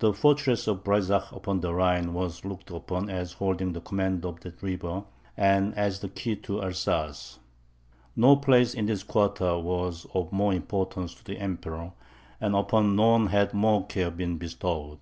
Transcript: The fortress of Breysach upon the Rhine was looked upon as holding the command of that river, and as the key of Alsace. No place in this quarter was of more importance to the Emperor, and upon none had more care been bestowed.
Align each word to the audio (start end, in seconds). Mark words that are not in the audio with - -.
The 0.00 0.12
fortress 0.12 0.66
of 0.66 0.82
Breysach 0.82 1.30
upon 1.30 1.60
the 1.60 1.72
Rhine 1.72 2.14
was 2.14 2.44
looked 2.44 2.72
upon 2.72 3.08
as 3.08 3.34
holding 3.34 3.72
the 3.74 3.80
command 3.80 4.26
of 4.26 4.40
that 4.40 4.60
river, 4.60 5.04
and 5.36 5.72
as 5.78 6.00
the 6.00 6.08
key 6.08 6.32
of 6.32 6.64
Alsace. 6.64 7.38
No 8.16 8.34
place 8.34 8.74
in 8.74 8.86
this 8.86 9.04
quarter 9.04 9.56
was 9.60 10.04
of 10.14 10.32
more 10.32 10.52
importance 10.52 11.14
to 11.14 11.22
the 11.22 11.38
Emperor, 11.38 11.92
and 12.40 12.56
upon 12.56 12.96
none 12.96 13.28
had 13.28 13.54
more 13.54 13.86
care 13.86 14.10
been 14.10 14.36
bestowed. 14.36 14.98